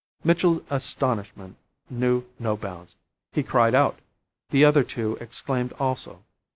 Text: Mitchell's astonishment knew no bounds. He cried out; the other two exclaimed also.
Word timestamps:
Mitchell's 0.23 0.61
astonishment 0.71 1.57
knew 1.87 2.23
no 2.39 2.57
bounds. 2.57 2.95
He 3.33 3.43
cried 3.43 3.75
out; 3.75 3.99
the 4.49 4.65
other 4.65 4.83
two 4.83 5.15
exclaimed 5.21 5.73
also. 5.73 6.23